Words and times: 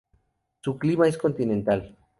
Su 0.63 0.79
clima 0.79 1.07
es 1.07 1.15
continental. 1.15 1.95